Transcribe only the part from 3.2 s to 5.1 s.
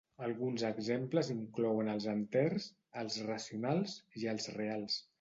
racionals i els reals.